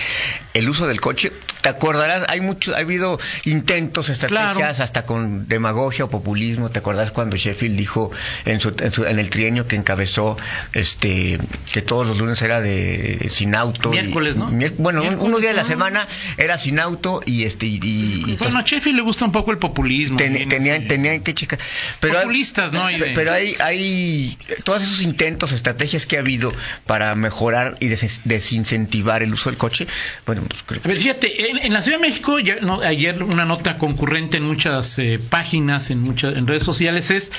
el 0.54 0.68
uso 0.68 0.86
del 0.86 1.00
coche? 1.00 1.32
Te 1.62 1.68
acordarás, 1.70 2.24
hay 2.28 2.40
mucho, 2.40 2.76
ha 2.76 2.78
habido 2.78 3.18
intentos, 3.44 4.08
estrategias, 4.10 4.54
Claro. 4.56 4.84
hasta 4.84 5.04
con 5.04 5.48
demagogia 5.48 6.04
o 6.04 6.08
populismo. 6.08 6.70
¿Te 6.70 6.78
acuerdas 6.78 7.10
cuando 7.10 7.36
Sheffield 7.36 7.76
dijo 7.76 8.12
en, 8.44 8.60
su, 8.60 8.72
en, 8.78 8.92
su- 8.92 9.04
en 9.06 9.18
el 9.18 9.28
trienio 9.30 9.66
que 9.66 9.74
encabezó 9.74 10.36
este 10.72 11.38
que 11.72 11.82
todos 11.82 12.06
los 12.06 12.16
lunes 12.16 12.40
era 12.42 12.60
de 12.60 13.26
sin 13.30 13.56
auto? 13.56 13.88
y- 13.92 13.92
Miércoles, 14.00 14.36
¿no? 14.36 14.46
bueno, 14.46 15.00
un, 15.00 15.06
Miércoles, 15.08 15.18
unos 15.18 15.40
días 15.40 15.50
de 15.52 15.56
la 15.56 15.62
¿no? 15.62 15.68
semana 15.68 16.08
era 16.36 16.58
sin 16.58 16.78
auto 16.78 17.20
y 17.26 17.42
este 17.44 17.66
y, 17.66 17.80
y- 17.82 18.36
Bueno, 18.38 18.60
a 18.60 18.62
Sheffield 18.62 18.96
le 18.98 19.02
gusta 19.02 19.24
un 19.24 19.32
poco 19.32 19.50
el 19.50 19.58
populismo. 19.58 20.16
Ten- 20.16 20.48
tenían 20.48 21.20
que 21.22 21.34
checar. 21.34 21.58
Pero, 21.98 22.14
Populistas, 22.36 22.72
¿no? 22.72 22.90
Y 22.90 22.98
de- 22.98 23.12
pero 23.14 23.32
hay, 23.32 23.56
hay 23.60 24.38
todos 24.64 24.82
esos 24.82 25.00
intentos, 25.02 25.52
estrategias 25.52 26.04
que 26.06 26.16
ha 26.16 26.20
habido 26.20 26.52
para 26.86 27.14
mejorar 27.14 27.76
y 27.80 27.86
des- 27.88 28.20
desincentivar 28.24 29.22
el 29.22 29.32
uso 29.32 29.48
del 29.50 29.58
coche. 29.58 29.86
Bueno, 30.26 30.42
pues 30.48 30.62
creo 30.66 30.80
A 30.84 30.88
ver, 30.88 30.98
fíjate, 30.98 31.50
en, 31.50 31.58
en 31.58 31.72
la 31.72 31.82
Ciudad 31.82 31.98
de 31.98 32.08
México, 32.08 32.38
ya- 32.38 32.56
no, 32.60 32.80
ayer 32.82 33.22
una 33.22 33.44
nota 33.44 33.78
concurrente 33.78 34.36
en 34.36 34.42
muchas 34.44 34.98
eh, 34.98 35.18
páginas, 35.18 35.90
en 35.90 36.00
muchas 36.02 36.36
en 36.36 36.46
redes 36.46 36.62
sociales, 36.62 37.10
es 37.10 37.32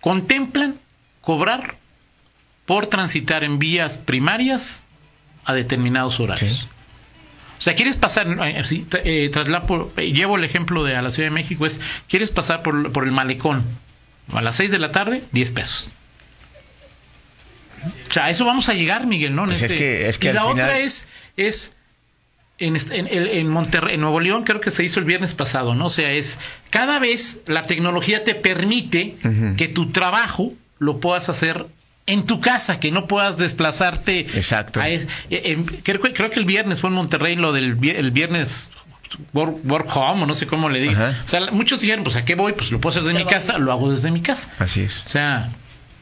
contemplan 0.00 0.76
cobrar 1.20 1.76
por 2.66 2.86
transitar 2.86 3.42
en 3.44 3.58
vías 3.58 3.98
primarias 3.98 4.82
a 5.44 5.54
determinados 5.54 6.20
horarios. 6.20 6.58
Sí. 6.60 6.66
O 7.58 7.62
sea, 7.62 7.74
quieres 7.74 7.96
pasar, 7.96 8.26
eh, 8.28 8.62
eh, 9.04 9.30
trasla- 9.32 9.62
por- 9.66 9.90
eh, 9.96 10.12
llevo 10.12 10.36
el 10.36 10.44
ejemplo 10.44 10.84
de 10.84 10.94
a 10.94 11.00
la 11.00 11.08
Ciudad 11.10 11.28
de 11.30 11.34
México, 11.34 11.64
es, 11.64 11.80
quieres 12.08 12.30
pasar 12.30 12.62
por, 12.62 12.92
por 12.92 13.04
el 13.04 13.12
malecón 13.12 13.64
a 14.32 14.42
las 14.42 14.56
6 14.56 14.70
de 14.70 14.78
la 14.78 14.92
tarde, 14.92 15.22
10 15.32 15.52
pesos. 15.52 15.90
O 18.08 18.12
sea, 18.12 18.24
a 18.26 18.30
eso 18.30 18.44
vamos 18.44 18.68
a 18.68 18.74
llegar, 18.74 19.06
Miguel, 19.06 19.34
¿no? 19.34 19.42
En 19.42 19.48
Pues 19.50 19.58
es 19.58 19.62
este- 19.64 19.78
que- 19.78 20.08
es 20.08 20.18
que 20.18 20.30
y 20.30 20.32
la 20.32 20.40
final- 20.42 20.52
otra 20.52 20.78
es, 20.78 21.06
es 21.36 21.74
en, 22.58 22.76
en, 22.76 23.06
en- 23.06 23.48
Monterrey, 23.48 23.94
en 23.96 24.00
Nuevo 24.00 24.18
León, 24.20 24.44
creo 24.44 24.60
que 24.62 24.70
se 24.70 24.82
hizo 24.82 24.98
el 24.98 25.04
viernes 25.04 25.34
pasado, 25.34 25.74
¿no? 25.74 25.86
O 25.86 25.90
sea, 25.90 26.10
es 26.12 26.38
cada 26.70 26.98
vez 26.98 27.42
la 27.46 27.64
tecnología 27.66 28.24
te 28.24 28.34
permite 28.34 29.16
que 29.58 29.68
tu 29.68 29.90
trabajo 29.90 30.54
lo 30.78 30.98
puedas 30.98 31.28
hacer 31.28 31.66
en 32.06 32.24
tu 32.24 32.40
casa, 32.40 32.80
que 32.80 32.90
no 32.92 33.06
puedas 33.06 33.36
desplazarte. 33.36 34.20
Exacto. 34.20 34.80
a 34.80 34.88
es- 34.88 35.06
eh, 35.30 35.58
creo, 35.82 36.00
que- 36.00 36.14
creo 36.14 36.30
que 36.30 36.38
el 36.40 36.46
viernes 36.46 36.80
fue 36.80 36.88
en 36.88 36.94
Monterrey 36.96 37.36
lo 37.36 37.52
del 37.52 37.76
el 37.86 38.10
viernes 38.10 38.70
work, 39.32 39.56
work 39.64 39.88
home, 39.96 40.22
o 40.22 40.26
no 40.26 40.34
sé 40.34 40.46
cómo 40.46 40.68
le 40.68 40.80
digo. 40.80 40.92
Ajá. 40.92 41.20
O 41.24 41.28
sea, 41.28 41.50
muchos 41.52 41.80
dijeron, 41.80 42.04
pues 42.04 42.16
a 42.16 42.24
qué 42.24 42.34
voy, 42.34 42.52
pues 42.52 42.70
lo 42.72 42.80
puedo 42.80 42.90
hacer 42.90 43.02
desde 43.04 43.18
mi 43.18 43.24
casa, 43.26 43.58
lo 43.58 43.72
hago 43.72 43.90
desde 43.90 44.10
mi 44.10 44.20
casa. 44.20 44.50
Así 44.58 44.80
es. 44.82 45.02
O 45.06 45.08
sea, 45.08 45.50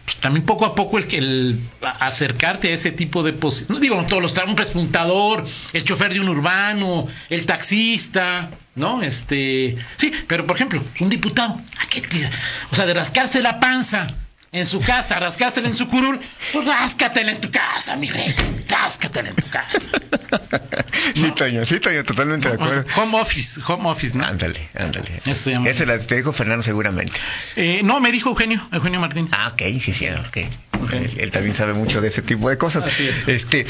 pues, 0.05 0.17
también 0.17 0.45
poco 0.45 0.67
a 0.67 0.75
poco 0.75 0.99
el, 0.99 1.07
que 1.07 1.19
el 1.19 1.61
a- 1.83 2.07
acercarte 2.07 2.69
a 2.71 2.75
ese 2.75 2.91
tipo 2.93 3.23
de 3.23 3.33
no 3.69 3.79
digo 3.81 4.05
todos 4.09 4.23
los 4.23 4.35
un 4.47 4.55
pespuntador, 4.55 5.45
el 5.73 5.85
chofer 5.85 6.13
de 6.13 6.21
un 6.21 6.29
urbano, 6.29 7.07
el 7.31 7.47
taxista, 7.47 8.51
¿no? 8.75 9.03
Este, 9.03 9.77
sí, 9.97 10.13
pero 10.27 10.47
por 10.47 10.57
ejemplo, 10.57 10.83
un 11.01 11.09
diputado, 11.09 11.59
¿a 11.81 11.87
qué 11.89 12.01
te- 12.03 12.29
o 12.71 12.75
sea, 12.77 12.85
de 12.87 12.95
rascarse 12.95 13.41
la 13.43 13.59
panza 13.61 14.07
en 14.53 14.67
su 14.67 14.79
casa, 14.81 15.19
rascársela 15.19 15.67
en 15.69 15.77
su 15.77 15.89
curul, 15.89 16.21
pues 16.53 16.67
ráscatela 16.67 17.33
en 17.33 17.41
tu 17.41 17.51
casa, 17.51 17.97
mi 17.97 18.07
rey, 18.09 18.33
ráscatela 18.75 19.31
en 19.31 19.37
tu 19.37 19.49
casa. 19.49 19.89
Sí, 21.15 21.31
Toño, 21.33 21.65
sí, 21.67 21.81
Toño, 21.81 22.03
totalmente 22.03 22.49
de 22.49 22.55
acuerdo. 22.55 22.85
Home 22.97 23.21
office, 23.21 23.61
home 23.67 23.89
office, 23.89 24.17
¿no? 24.17 24.25
Ándale, 24.25 24.69
ándale. 24.75 25.21
Eso 25.27 25.51
llama. 25.51 25.69
La 25.87 25.99
te 25.99 26.17
dijo 26.17 26.33
Fernando 26.33 26.63
seguramente. 26.63 27.13
Eh, 27.57 27.83
no, 27.85 28.01
me 28.01 28.11
dijo 28.11 28.31
Eugenio, 28.31 28.67
Eugenio 28.73 29.01
Martínez. 29.01 29.31
Ah, 29.35 29.49
ok, 29.53 29.63
sí, 29.81 29.93
sí, 29.93 30.09
ok. 30.09 30.39
Ok. 30.83 30.93
Él, 30.93 31.11
él 31.19 31.31
también 31.31 31.55
sabe 31.55 31.75
mucho 31.75 32.01
de 32.01 32.09
ese 32.09 32.23
tipo 32.23 32.49
de 32.49 32.57
cosas. 32.59 32.85
Así 32.87 33.07
es. 33.07 33.29
Este, 33.29 33.67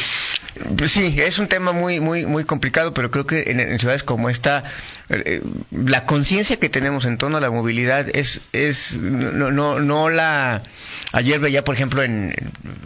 pues 0.76 0.92
sí, 0.92 1.16
es 1.18 1.38
un 1.38 1.48
tema 1.48 1.72
muy, 1.72 2.00
muy, 2.00 2.24
muy 2.26 2.44
complicado, 2.44 2.94
pero 2.94 3.10
creo 3.10 3.26
que 3.26 3.50
en, 3.50 3.60
en 3.60 3.78
ciudades 3.78 4.02
como 4.04 4.30
esta, 4.30 4.64
eh, 5.08 5.42
la 5.70 6.06
conciencia 6.06 6.58
que 6.58 6.68
tenemos 6.68 7.04
en 7.04 7.18
torno 7.18 7.38
a 7.38 7.40
la 7.40 7.50
movilidad 7.50 8.08
es, 8.14 8.42
es, 8.52 8.96
no, 8.96 9.50
no, 9.50 9.80
no 9.80 10.08
la. 10.08 10.62
Ayer 11.12 11.38
veía, 11.38 11.62
por 11.62 11.74
ejemplo, 11.74 12.02
en, 12.02 12.34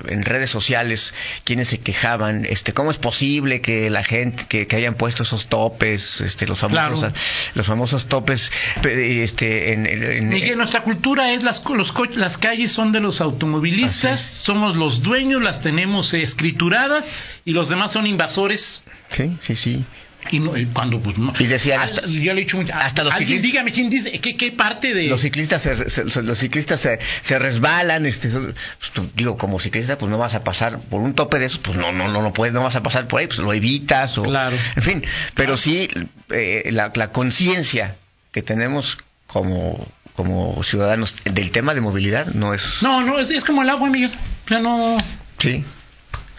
en 0.09 0.25
redes 0.25 0.51
sociales 0.51 1.15
quienes 1.45 1.69
se 1.69 1.79
quejaban, 1.79 2.08
este, 2.49 2.73
cómo 2.73 2.91
es 2.91 2.97
posible 2.99 3.61
que 3.61 3.91
la 3.91 4.03
gente, 4.05 4.45
que, 4.49 4.67
que 4.67 4.77
hayan 4.77 4.95
puesto 4.95 5.23
esos 5.23 5.47
topes, 5.47 6.21
este, 6.21 6.47
los 6.47 6.59
famosos, 6.59 7.01
Claro. 7.01 7.15
los 7.55 7.67
famosos 7.67 8.07
topes, 8.07 8.51
pe- 8.83 9.23
este, 9.25 9.73
en, 9.73 9.87
en- 9.87 10.03
en- 10.05 10.29
Miguel, 10.29 10.57
nuestra 10.57 10.83
cultura 10.83 11.33
es 11.33 11.43
las, 11.43 11.63
los 11.65 11.93
co- 11.93 12.07
las 12.17 12.39
calles 12.39 12.73
son 12.73 12.93
de 12.93 13.01
los 13.01 13.21
automovilistas, 13.21 14.21
somos 14.21 14.77
los 14.77 15.03
dueños, 15.03 15.43
las 15.43 15.61
tenemos 15.63 16.15
escrituradas 16.15 17.11
y 17.45 17.53
los 17.53 17.69
demás 17.69 17.93
son 17.93 18.07
invasores. 18.07 18.83
sí, 19.11 19.37
sí, 19.43 19.55
sí. 19.57 19.85
Y, 20.31 20.41
no- 20.41 20.53
cuando 20.75 21.01
pues 21.01 21.17
no. 21.17 21.33
Y 21.39 21.45
decían 21.47 21.81
Al- 21.81 21.87
hasta- 21.89 22.07
yo 22.07 22.35
le 22.35 22.41
he 22.41 22.45
dicho 22.45 22.57
mucho- 22.59 22.75
hasta 22.75 23.03
los 23.05 23.15
alguien 23.15 23.39
ciclistas- 23.39 23.43
dígame 23.43 23.73
quién 23.73 23.89
dice 23.89 24.19
qué, 24.21 24.37
qué 24.37 24.53
parte 24.53 24.93
de 24.93 25.05
los 25.05 25.21
ciclistas 25.23 25.63
se, 25.63 25.89
se- 25.89 26.05
los 26.23 26.39
ciclistas 26.39 26.81
se, 26.81 26.99
se 27.23 27.39
resbalan 27.39 28.05
este 28.05 28.29
pues, 28.29 28.55
tú, 28.93 29.09
digo 29.15 29.39
como 29.39 29.59
ciclista 29.61 29.97
pues 29.97 30.11
no 30.11 30.19
vas 30.19 30.35
a 30.35 30.45
pasar 30.45 30.81
por 30.81 31.01
un 31.01 31.15
tope 31.15 31.39
de 31.39 31.47
esos 31.47 31.61
pues 31.61 31.79
no 31.79 31.93
no 31.93 32.09
no 32.09 32.21
no 32.21 32.33
puedes 32.33 32.53
no 32.53 32.63
vas 32.63 32.77
a 32.77 32.83
pasar 32.83 33.07
por 33.07 33.21
ahí 33.21 33.27
pues 33.27 33.39
lo 33.39 33.53
evitas 33.55 34.19
o 34.19 34.25
Claro. 34.25 34.57
en 34.77 34.83
fin 34.83 35.05
pero 35.35 35.57
sí 35.57 35.89
eh, 36.31 36.69
la, 36.73 36.93
la 36.95 37.11
conciencia 37.13 37.97
que 38.33 38.43
tenemos 38.43 38.99
como 39.29 39.87
como 40.15 40.63
ciudadanos 40.65 41.15
del 41.25 41.53
tema 41.53 41.75
de 41.75 41.81
movilidad 41.81 42.27
no 42.35 42.53
es 42.53 42.83
No, 42.83 43.03
no, 43.03 43.19
es, 43.21 43.31
es 43.31 43.45
como 43.45 43.63
el 43.63 43.71
agua, 43.71 43.89
Miguel. 43.89 44.11
O 44.45 44.49
sea, 44.49 44.59
no 44.59 44.99
sí 45.39 45.65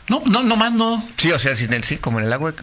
no 0.09 0.21
no 0.25 0.43
no 0.43 0.55
más 0.57 0.73
no. 0.73 1.05
Sí, 1.17 1.31
o 1.31 1.39
sea, 1.39 1.55
sí, 1.55 1.67
sí, 1.83 1.97
como 1.97 2.19
en 2.19 2.25
el 2.25 2.33
agua. 2.33 2.53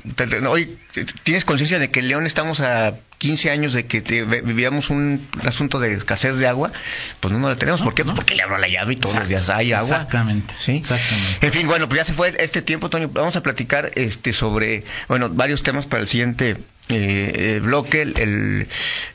Hoy 0.48 0.76
tienes 1.22 1.44
conciencia 1.44 1.78
de 1.78 1.90
que 1.90 2.00
en 2.00 2.08
León 2.08 2.26
estamos 2.26 2.60
a 2.60 2.94
15 3.18 3.50
años 3.50 3.72
de 3.72 3.86
que 3.86 4.02
te- 4.02 4.24
vivíamos 4.24 4.90
un 4.90 5.26
asunto 5.44 5.80
de 5.80 5.94
escasez 5.94 6.36
de 6.38 6.46
agua, 6.46 6.72
pues 7.20 7.32
no, 7.32 7.38
no 7.40 7.48
la 7.48 7.56
tenemos. 7.56 7.80
¿Por 7.80 7.94
qué? 7.94 8.04
no. 8.04 8.14
Porque 8.14 8.34
le 8.34 8.42
abro 8.42 8.58
la 8.58 8.68
llave 8.68 8.92
y 8.92 8.96
todos 8.96 9.14
los 9.16 9.28
días 9.28 9.48
hay 9.48 9.72
agua. 9.72 9.86
Exactamente. 9.96 10.54
Sí. 10.58 10.72
Exactamente. 10.76 11.46
En 11.46 11.52
fin, 11.52 11.66
bueno, 11.66 11.88
pues 11.88 12.00
ya 12.00 12.04
se 12.04 12.12
fue 12.12 12.34
este 12.38 12.60
tiempo, 12.62 12.90
Toño. 12.90 13.08
Vamos 13.08 13.36
a 13.36 13.42
platicar 13.42 13.92
este 13.94 14.32
sobre, 14.32 14.84
bueno, 15.08 15.30
varios 15.30 15.62
temas 15.62 15.86
para 15.86 16.02
el 16.02 16.08
siguiente 16.08 16.50
eh, 16.50 16.56
eh, 16.88 17.60
bloque. 17.62 18.02
El, 18.02 18.18
el, 18.18 18.68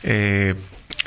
eh, 0.04 0.56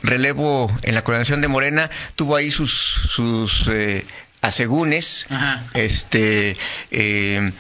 relevo 0.02 0.70
en 0.82 0.94
la 0.94 1.02
coordinación 1.02 1.40
de 1.40 1.48
Morena 1.48 1.90
tuvo 2.16 2.36
ahí 2.36 2.50
sus 2.50 2.70
sus 2.72 3.66
eh, 3.70 4.04
asegúnes. 4.46 5.26
Ajá. 5.30 5.62
Este 5.74 6.56
eh, 6.90 7.52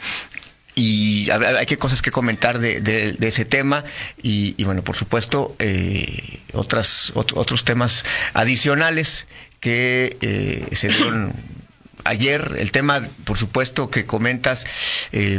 y 0.76 1.30
hay 1.30 1.66
que 1.66 1.76
cosas 1.76 2.02
que 2.02 2.10
comentar 2.10 2.58
de, 2.58 2.80
de- 2.80 3.12
de 3.12 3.28
ese 3.28 3.44
tema 3.44 3.84
y, 4.20 4.54
y, 4.56 4.64
bueno 4.64 4.82
por 4.82 4.96
supuesto 4.96 5.54
eh, 5.60 6.40
otras 6.52 7.12
ot- 7.14 7.32
otros 7.36 7.62
temas 7.64 8.04
adicionales 8.32 9.26
que 9.60 10.16
eh, 10.20 10.66
se 10.74 10.88
dieron 10.88 11.32
ayer 12.04 12.56
el 12.58 12.72
tema 12.72 13.02
por 13.24 13.38
supuesto 13.38 13.88
que 13.88 14.04
comentas 14.04 14.66
eh, 15.12 15.38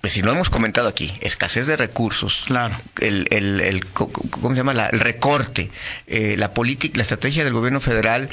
pues 0.00 0.14
si 0.14 0.22
lo 0.22 0.32
hemos 0.32 0.50
comentado 0.50 0.88
aquí 0.88 1.12
escasez 1.20 1.68
de 1.68 1.76
recursos 1.76 2.42
Claro. 2.46 2.76
el, 3.00 3.28
el, 3.30 3.60
el- 3.60 3.86
¿cómo 3.86 4.50
se 4.50 4.56
llama? 4.56 4.74
La- 4.74 4.86
el 4.88 4.98
recorte, 4.98 5.70
eh, 6.08 6.34
la 6.36 6.52
política, 6.52 6.96
la 6.96 7.02
estrategia 7.02 7.44
del 7.44 7.52
gobierno 7.52 7.78
federal 7.78 8.28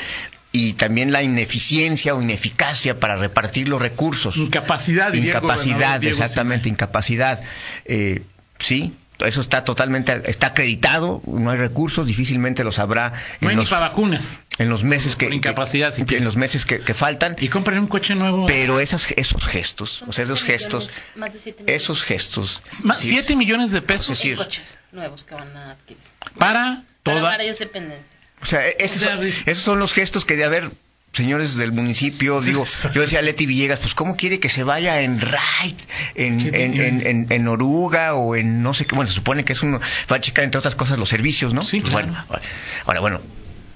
y 0.51 0.74
también 0.74 1.12
la 1.12 1.24
ineficiencia 1.24 2.16
o 2.16 2.22
ineficacia 2.22 3.00
para 3.00 3.16
repartir 3.18 3.68
los 3.68 3.82
recursos. 3.82 4.38
Incapacidad, 4.38 5.13
Incapacidad, 5.13 6.00
Diego 6.00 6.13
exactamente, 6.13 6.70
incapacidad. 6.70 7.42
Eh, 7.86 8.24
sí, 8.60 8.94
eso 9.20 9.42
está 9.42 9.63
totalmente, 9.63 10.22
está 10.25 10.48
acreditado, 10.48 11.22
no 11.25 11.50
hay 11.50 11.58
recursos, 11.58 12.06
difícilmente 12.06 12.63
los 12.63 12.77
habrá 12.77 13.13
No 13.42 13.50
hay 13.50 13.54
en 13.54 13.58
ni 13.58 13.63
los, 13.63 13.70
para 13.70 13.89
vacunas. 13.89 14.38
en 14.60 14.70
los 14.70 14.84
meses 14.84 15.16
que, 15.16 15.34
incapacidad, 15.34 15.94
si 15.94 16.04
en 16.08 16.24
los 16.24 16.36
meses 16.36 16.66
que, 16.66 16.80
que 16.80 16.94
faltan. 16.94 17.36
Y 17.39 17.48
compren 17.50 17.80
un 17.80 17.88
coche 17.88 18.13
nuevo. 18.13 18.46
Pero 18.46 18.80
esas, 18.80 19.08
esos 19.16 19.44
gestos, 19.44 20.04
o 20.04 20.13
sea, 20.13 20.24
esos 20.24 20.44
gestos, 20.44 20.92
Más 21.16 21.34
de 21.34 21.39
7 21.39 21.63
millones 21.63 21.82
esos 21.82 22.04
gestos. 22.04 22.63
Más, 22.84 23.00
sí, 23.00 23.08
siete 23.10 23.36
millones 23.36 23.72
de 23.72 23.82
pesos 23.82 24.12
Es 24.12 24.18
decir, 24.20 24.32
en 24.34 24.38
coches 24.38 24.77
nuevos 24.92 25.24
que 25.24 25.34
van 25.34 25.58
a 25.58 25.72
adquirir. 25.72 26.04
para 26.38 26.84
Para 27.04 27.20
toda 27.20 27.22
varias 27.22 27.58
dependencias. 27.58 28.16
O 28.41 28.46
sea, 28.46 28.67
e- 28.67 28.75
esos, 28.79 28.98
O 29.03 29.06
sea, 29.06 29.20
esos 29.46 29.63
son 29.63 29.79
los 29.79 29.94
gestos 29.94 30.24
que 30.25 30.36
de 30.36 30.44
haber, 30.44 30.70
señores 31.13 31.56
del 31.56 31.72
municipio, 31.72 32.39
digo, 32.41 32.63
yo 32.94 33.01
decía 33.01 33.20
a 33.20 33.22
Leti 33.24 33.46
Villegas, 33.46 33.79
pues 33.79 33.96
¿cómo 33.96 34.15
quiere 34.15 34.39
que 34.39 34.50
se 34.50 34.63
vaya 34.63 35.01
en 35.01 35.20
Right, 35.20 35.79
en, 36.15 36.41
en, 36.53 36.79
en, 36.79 37.08
en- 37.08 37.27
en 37.32 37.48
Oruga 37.48 38.13
o 38.13 38.36
en 38.36 38.62
no 38.62 38.74
sé 38.74 38.86
qué? 38.86 38.96
Bueno, 38.96 39.10
se 39.10 39.15
supone 39.15 39.44
que 39.44 39.53
es 39.53 39.63
uno, 39.63 39.79
va 40.12 40.15
a 40.17 40.22
checar 40.22 40.44
entre 40.46 40.60
otras 40.60 40.75
cosas 40.75 41.00
los 41.00 41.10
servicios, 41.10 41.53
¿no? 41.53 41.63
Sí, 41.65 41.79
Pues, 41.82 41.91
claro. 41.94 42.08
Bueno, 42.27 42.44
ahora- 42.86 43.00
bueno, 43.00 43.22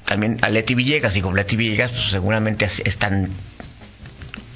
también 0.05 0.37
a 0.41 0.49
Leti 0.49 0.75
Villegas, 0.75 1.13
digo, 1.15 1.33
Leti 1.33 1.55
Villegas 1.55 1.91
pues, 1.91 2.11
seguramente 2.11 2.65
as- 2.65 2.81
están, 2.85 3.31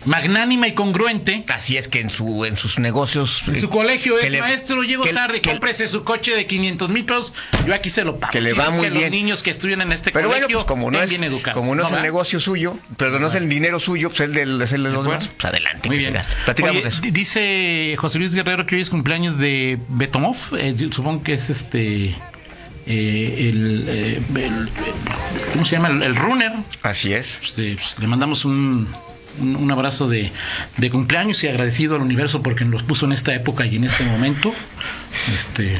magnánima 0.06 0.68
y 0.68 0.74
congruente. 0.74 1.44
así 1.50 1.78
es 1.78 1.88
que 1.88 2.00
en 2.02 2.10
su 2.10 2.46
en 2.46 2.56
sus 2.58 2.80
negocios... 2.80 3.44
En 3.48 3.60
su 3.60 3.66
eh, 3.68 3.70
colegio 3.70 4.20
es 4.20 4.32
le- 4.32 4.40
maestro, 4.42 4.84
llego 4.84 5.04
que- 5.04 5.14
tarde, 5.14 5.42
que- 5.42 5.50
cómprese 5.50 5.88
su 5.88 6.04
coche 6.04 6.36
de 6.36 6.46
500 6.48 6.90
mil 6.90 7.06
pesos, 7.06 7.34
yo 7.66 7.74
aquí 7.74 7.90
se 7.90 8.04
lo 8.04 8.20
pago. 8.20 8.32
Que 8.32 8.42
le 8.42 8.54
va 8.54 8.70
muy 8.70 8.90
los 8.90 8.98
bien. 9.00 9.12
niños 9.12 9.44
que 9.44 9.52
estudian 9.52 9.82
en 9.82 9.92
este 9.92 10.12
Pero 10.12 10.28
bueno, 10.28 10.44
colegio 10.48 10.58
pues 10.58 10.66
como 10.68 10.92
no 10.92 11.02
es, 11.02 11.10
bien 11.10 11.24
educados. 11.24 11.60
como 11.60 11.76
no 11.76 11.84
es 11.84 11.92
el 11.92 12.02
negocio 12.02 12.40
suyo, 12.40 12.78
pero 12.98 13.20
no 13.20 13.28
es 13.28 13.36
el 13.36 13.50
dinero 13.50 13.80
suyo, 13.80 14.10
pues 14.10 14.22
es 14.22 14.28
el 14.28 14.34
de, 14.60 14.64
es 14.66 14.72
el 14.74 14.84
de 14.84 14.90
los 14.92 15.04
demás, 15.06 15.30
pues 15.38 15.46
adelante, 15.46 15.88
Muy 15.90 15.98
bien. 15.98 16.16
Platicamos 16.46 16.76
Oye, 16.76 16.84
de 16.84 16.90
eso. 16.90 17.02
di- 17.02 17.12
dice 17.12 17.96
José 17.98 18.20
Luis 18.20 18.34
Guerrero 18.36 18.66
que 18.66 18.76
hoy 18.76 18.82
es 18.82 18.90
cumpleaños 18.90 19.38
de 19.38 19.80
Betomov, 19.90 20.36
eh, 20.58 20.76
supongo 20.92 21.24
que 21.24 21.34
es 21.34 21.50
este... 21.50 22.16
eh, 22.88 23.50
el, 23.50 23.86
eh, 23.88 24.22
el- 24.36 24.70
¿Cómo 25.54 25.66
se 25.66 25.76
llama? 25.78 25.90
El, 25.90 26.04
el 26.04 26.16
runner. 26.16 26.52
Así 26.84 27.14
es. 27.14 27.40
Este, 27.42 27.76
pues, 27.76 27.96
le 28.00 28.08
mandamos 28.08 28.46
un, 28.46 28.88
un, 29.40 29.56
un 29.56 29.72
abrazo 29.72 30.08
de, 30.08 30.32
de 30.78 30.90
cumpleaños 30.90 31.44
y 31.44 31.48
agradecido 31.48 31.96
al 31.96 32.02
universo 32.02 32.42
porque 32.42 32.66
nos 32.66 32.84
puso 32.84 33.06
en 33.06 33.12
esta 33.14 33.34
época 33.34 33.66
y 33.66 33.76
en 33.76 33.84
este 33.86 34.04
momento. 34.06 34.54
Este, 35.34 35.80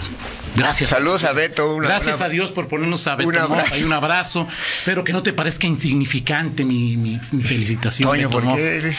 gracias. 0.56 0.90
Saludos 0.92 1.24
a 1.24 1.34
Beto. 1.34 1.76
una- 1.76 1.88
Gracias 1.88 2.18
una- 2.18 2.26
a 2.26 2.30
Dios 2.30 2.52
por 2.52 2.68
ponernos 2.68 3.08
a 3.08 3.12
un 3.16 3.18
Betomov, 3.20 3.52
abrazo. 3.54 3.74
ahí 3.76 3.84
un 3.84 3.94
abrazo. 3.94 4.48
Espero 4.80 5.04
que 5.04 5.14
no 5.14 5.24
te 5.24 5.34
parezca 5.34 5.68
insignificante 5.68 6.64
mi, 6.66 6.98
mi, 6.98 7.20
mi 7.32 7.44
felicitación. 7.44 8.10
Toño, 8.10 8.30
¿por 8.30 8.44
qué 8.56 8.78
eres? 8.78 8.98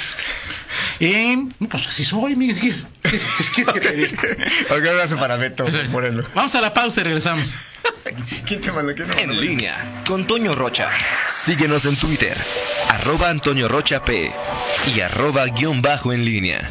Eh, 1.00 1.46
pues 1.68 1.86
así 1.88 2.04
soy, 2.04 2.36
Miguel. 2.36 2.58
¿Qué, 3.02 3.10
qué- 3.10 3.18
qué 3.54 3.64
que 3.64 3.80
te 3.80 4.74
un 4.74 4.86
abrazo 4.88 5.16
para 5.18 5.36
Beto. 5.36 5.66
Vamos 6.34 6.54
a 6.54 6.60
la 6.60 6.72
pausa 6.72 7.00
y 7.02 7.04
regresamos. 7.04 7.54
¿Quién 8.46 8.60
te 8.60 8.72
mandó? 8.72 8.94
¿Quién 8.94 9.08
te 9.08 9.14
mandó? 9.16 9.32
En 9.34 9.40
línea 9.40 10.02
con 10.06 10.26
Toño 10.26 10.54
Rocha. 10.54 10.90
Síguenos 11.28 11.84
en 11.84 11.96
Twitter, 11.96 12.36
arroba 12.90 13.28
Antonio 13.30 13.68
Rocha 13.68 14.04
P 14.04 14.30
y 14.94 15.00
arroba 15.00 15.46
guion 15.46 15.82
bajo 15.82 16.12
en 16.12 16.24
línea. 16.24 16.70